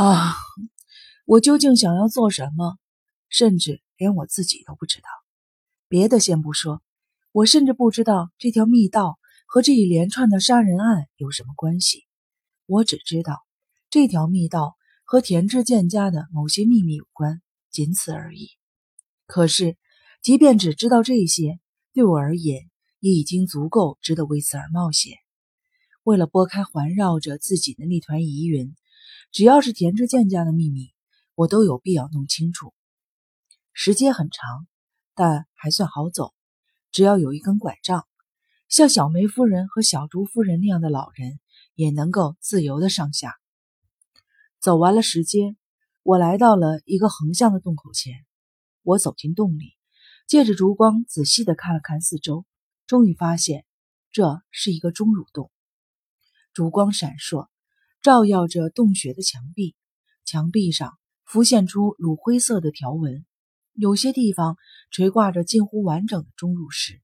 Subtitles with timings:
[0.00, 0.34] 啊，
[1.26, 2.78] 我究竟想要做什么？
[3.28, 5.08] 甚至连我自己都不知道。
[5.88, 6.80] 别的先不说，
[7.32, 12.06] 我甚至不知道这条密道和这一连串的杀人案有什么关系。
[12.64, 13.44] 我只知道
[13.90, 18.48] 这条密道和田志健家的某些秘密有关，仅此而已。
[19.26, 19.76] 可是，
[20.22, 21.60] 即便只知道这些，
[21.92, 22.70] 对我而言
[23.00, 25.18] 也已经足够值得为此而冒险。
[26.04, 28.74] 为了拨开环绕着自己的那团疑云。
[29.32, 30.92] 只要是田之健家的秘密，
[31.34, 32.74] 我都有必要弄清楚。
[33.72, 34.66] 时间很长，
[35.14, 36.34] 但还算好走。
[36.90, 38.06] 只要有一根拐杖，
[38.68, 41.38] 像小梅夫人和小竹夫人那样的老人
[41.74, 43.36] 也能够自由的上下。
[44.58, 45.56] 走完了石阶，
[46.02, 48.26] 我来到了一个横向的洞口前。
[48.82, 49.76] 我走进洞里，
[50.26, 52.44] 借着烛光仔细的看了看四周，
[52.86, 53.64] 终于发现
[54.10, 55.50] 这是一个钟乳洞。
[56.52, 57.48] 烛光闪烁。
[58.02, 59.74] 照耀着洞穴的墙壁，
[60.24, 63.26] 墙壁上浮现出乳灰色的条纹，
[63.74, 64.56] 有些地方
[64.90, 67.02] 垂挂着近乎完整的钟乳石。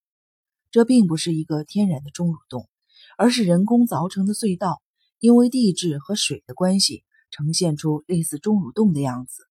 [0.71, 2.71] 这并不是一个天然的钟乳洞，
[3.19, 4.81] 而是人工凿成的隧道，
[5.19, 9.43] 因为地质和水的关系，呈现出类似钟乳洞的样子。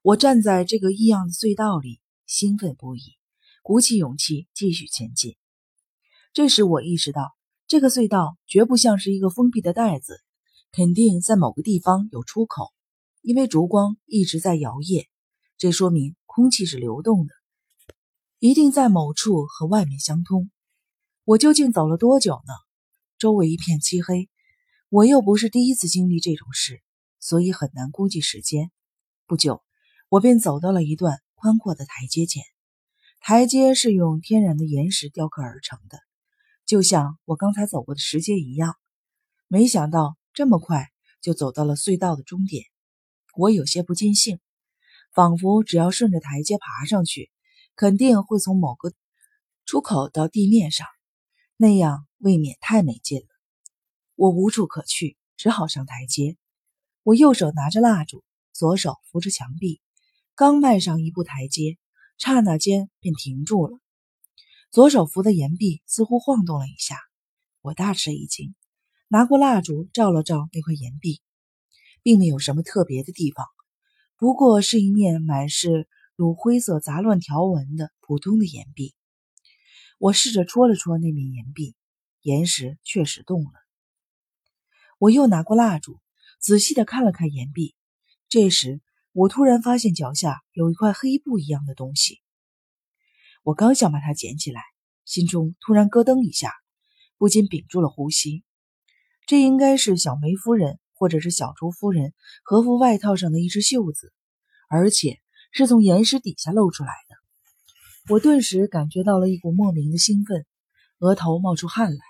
[0.00, 3.02] 我站在这个异样的隧道里，兴奋不已，
[3.62, 5.36] 鼓起勇气继续前进。
[6.32, 7.35] 这时，我意识到。
[7.68, 10.20] 这个隧道绝不像是一个封闭的袋子，
[10.70, 12.72] 肯定在某个地方有出口，
[13.22, 15.06] 因为烛光一直在摇曳，
[15.58, 17.34] 这说明空气是流动的，
[18.38, 20.48] 一定在某处和外面相通。
[21.24, 22.54] 我究竟走了多久呢？
[23.18, 24.28] 周围一片漆黑，
[24.88, 26.80] 我又不是第一次经历这种事，
[27.18, 28.70] 所以很难估计时间。
[29.26, 29.60] 不久，
[30.08, 32.44] 我便走到了一段宽阔的台阶前，
[33.18, 35.98] 台阶是用天然的岩石雕刻而成的。
[36.66, 38.74] 就像我刚才走过的石阶一样，
[39.46, 40.88] 没想到这么快
[41.20, 42.64] 就走到了隧道的终点。
[43.36, 44.40] 我有些不尽兴，
[45.14, 47.30] 仿佛只要顺着台阶爬上去，
[47.76, 48.92] 肯定会从某个
[49.64, 50.88] 出口到地面上，
[51.56, 53.28] 那样未免太没劲了。
[54.16, 56.36] 我无处可去，只好上台阶。
[57.04, 59.80] 我右手拿着蜡烛，左手扶着墙壁，
[60.34, 61.78] 刚迈上一步台阶，
[62.18, 63.78] 刹那间便停住了。
[64.70, 66.98] 左手扶的岩壁似乎晃动了一下，
[67.62, 68.54] 我大吃一惊，
[69.08, 71.22] 拿过蜡烛照了照那块岩壁，
[72.02, 73.46] 并没有什么特别的地方，
[74.16, 78.94] 不过是一面满是乳灰色杂乱条纹的普通的岩壁。
[79.98, 81.74] 我试着戳了戳那面岩壁，
[82.20, 83.50] 岩石确实动了。
[84.98, 86.00] 我又拿过蜡烛，
[86.38, 87.74] 仔细的看了看岩壁，
[88.28, 88.82] 这时
[89.12, 92.20] 我突然发现脚下有一块黑布一样的东西。
[93.46, 94.60] 我刚想把它捡起来，
[95.04, 96.50] 心中突然咯噔一下，
[97.16, 98.42] 不禁屏住了呼吸。
[99.24, 102.12] 这应该是小梅夫人或者是小竹夫人
[102.42, 104.12] 和服外套上的一只袖子，
[104.68, 105.20] 而且
[105.52, 108.12] 是从岩石底下露出来的。
[108.12, 110.44] 我顿时感觉到了一股莫名的兴奋，
[110.98, 112.00] 额头冒出汗来。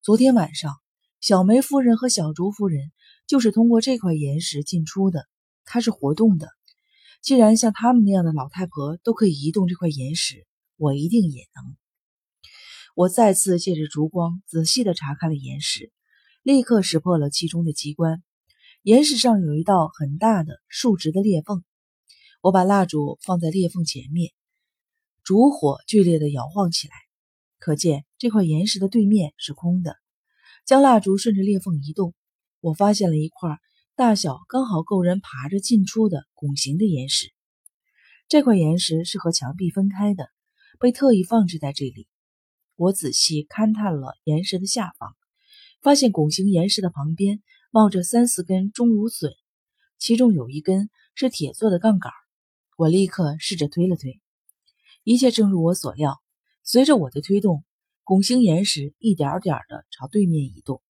[0.00, 0.74] 昨天晚上，
[1.20, 2.90] 小梅夫人和小竹夫人
[3.26, 5.28] 就是通过这块岩石进出的，
[5.66, 6.48] 它是活动的。
[7.20, 10.46] 既然像他们那样的老太婆都可以移动这块岩石，
[10.84, 11.76] 我一定也能。
[12.94, 15.90] 我再次借着烛光仔细地查看了岩石，
[16.42, 18.22] 立刻识破了其中的机关。
[18.82, 21.64] 岩石上有一道很大的竖直的裂缝。
[22.42, 24.32] 我把蜡烛放在裂缝前面，
[25.22, 26.94] 烛火剧烈地摇晃起来，
[27.58, 29.96] 可见这块岩石的对面是空的。
[30.66, 32.12] 将蜡烛顺着裂缝移动，
[32.60, 33.58] 我发现了一块
[33.96, 37.32] 大小刚好够人爬着进出的拱形的岩石。
[38.28, 40.28] 这块岩石是和墙壁分开的。
[40.78, 42.06] 被特意放置在这里。
[42.76, 45.14] 我仔细勘探了岩石的下方，
[45.80, 49.32] 发现拱形岩石的旁边冒着三四根钟乳笋，
[49.98, 52.12] 其中有一根是铁做的杠杆。
[52.76, 54.20] 我立刻试着推了推，
[55.04, 56.20] 一切正如我所料。
[56.64, 57.64] 随着我的推动，
[58.02, 60.82] 拱形岩石一点点地朝对面移动，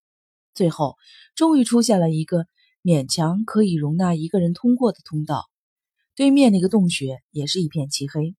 [0.55, 0.97] 最后
[1.35, 2.47] 终于出现了一个
[2.83, 5.51] 勉强可以容纳一个人通过的通道。
[6.15, 8.35] 对面那个洞穴也是一片漆黑。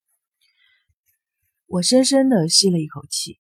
[1.75, 3.37] 我深深地吸了一口气，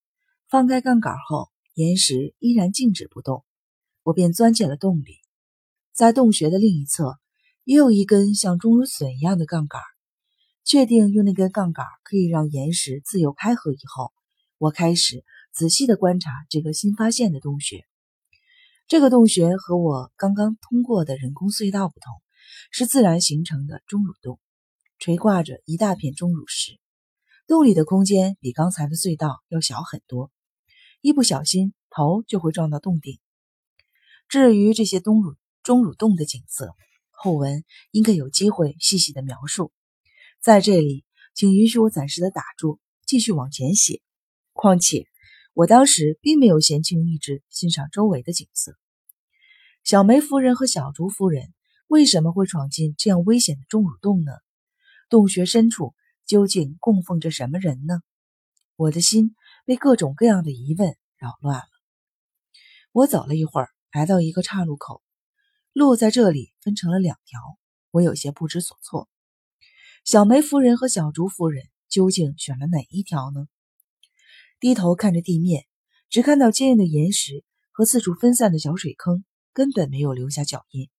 [0.49, 3.45] 放开杠杆后，岩石依然静止不动。
[4.03, 5.19] 我便钻进了洞里，
[5.93, 7.17] 在洞穴的另一侧，
[7.63, 9.81] 也有一根像钟乳笋一样的杠杆。
[10.65, 14.11] 确定用那根杠杆可以让岩石自由开合以后，
[14.57, 15.23] 我开始
[15.53, 17.85] 仔细地观察这个新发现的洞穴。
[18.85, 22.13] 这个洞穴和我刚刚通过的人工隧道不同，
[22.69, 24.41] 是自然形成的钟乳洞，
[24.99, 26.77] 垂挂着一大片钟乳石。
[27.47, 30.31] 洞里的空间比刚才的隧道要小很多，
[31.01, 33.19] 一不小心头就会撞到洞顶。
[34.27, 36.73] 至于这些钟乳钟乳洞的景色，
[37.11, 39.71] 后文应该有机会细细的描述。
[40.41, 41.05] 在这里，
[41.35, 44.01] 请允许我暂时的打住，继续往前写。
[44.51, 45.05] 况且，
[45.53, 48.75] 我当时并没有闲情逸致欣赏周围的景色。
[49.83, 51.53] 小梅夫人和小竹夫人
[51.85, 54.31] 为什么会闯进这样危险的钟乳洞呢？
[55.09, 55.93] 洞穴深处
[56.25, 58.01] 究竟供奉着什么人呢？
[58.75, 59.35] 我的心
[59.65, 61.67] 被各种各样的疑问扰乱了。
[62.91, 65.01] 我走了一会儿，来到一个岔路口，
[65.73, 67.39] 路在这里分成了两条，
[67.91, 69.09] 我有些不知所措。
[70.03, 73.47] 小梅夫人和小竹夫人究竟选了哪一条呢？
[74.59, 75.65] 低头看着地面，
[76.09, 79.23] 只看到坚硬的岩石和四处分散的小水坑。
[79.53, 80.89] 根本没有留下脚印。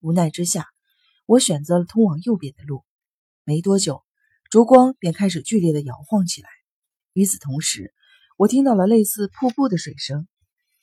[0.00, 0.66] 无奈之下，
[1.26, 2.84] 我选择了通往右边的路。
[3.44, 4.04] 没多久，
[4.50, 6.48] 烛光便开始剧烈的摇晃起来。
[7.12, 7.92] 与此同时，
[8.38, 10.26] 我听到了类似瀑布的水声，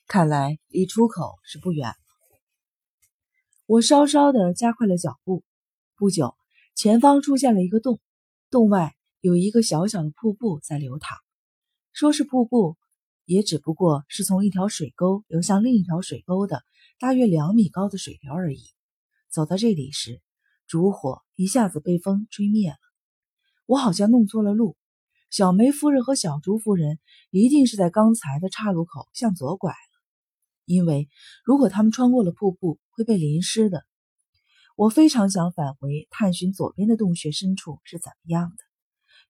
[0.06, 1.96] 看来离出口是不远了。
[3.66, 5.44] 我稍稍的加快了脚步。
[5.96, 6.36] 不久，
[6.76, 8.00] 前方出现了一个洞，
[8.52, 11.18] 洞外有一个小小的瀑布在流淌。
[11.92, 12.78] 说是瀑布，
[13.26, 16.62] 也只不过是从一条水沟流向另一条水沟的。
[17.00, 18.62] 大约两米高的水流而已。
[19.32, 20.22] 走到这里时，
[20.68, 22.78] 烛火一下子被风吹灭了。
[23.66, 24.76] 我好像弄错了路。
[25.30, 29.78] 小梅夫人和小竹夫人一定是在刚才的岔路口向左拐了，
[30.66, 31.10] 因为
[31.44, 33.84] 如果他们穿过了瀑布，会被淋湿的。
[34.76, 38.64] 我非常想返回探寻左边的洞穴深处是怎么样的，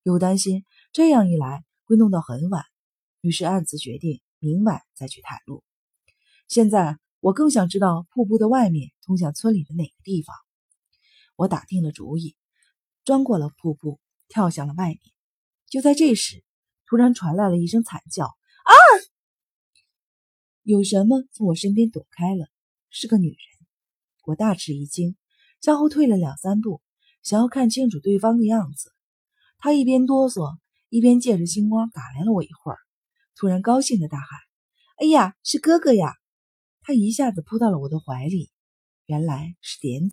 [0.03, 2.63] 又担心这样一来会弄到很晚，
[3.21, 5.63] 于是暗自决定明晚再去探路。
[6.47, 6.97] 现在。
[7.21, 10.35] 我更想知道瀑布的外面通向村里的哪个地方。
[11.35, 12.35] 我打定了主意，
[13.03, 13.99] 钻过了瀑布，
[14.35, 14.99] 跳向了外面。
[15.69, 16.43] 就在这时，
[16.85, 18.25] 突然传来了一声惨叫
[18.67, 18.73] ：“啊！”
[20.61, 22.47] 有什么从我身边躲开了？
[22.89, 23.37] 是个女人。
[24.25, 25.15] 我大吃一惊，
[25.61, 26.81] 向后退了两三步，
[27.23, 28.91] 想要看清楚对方的样子。
[29.57, 30.57] 她一边哆嗦，
[30.89, 32.77] 一边借着星光打量了我一会儿，
[33.37, 34.27] 突然高兴的大喊
[34.99, 36.13] ：“哎呀，是哥哥呀！”
[36.83, 38.51] 他一下子扑到了我的怀里，
[39.05, 40.03] 原来是点点。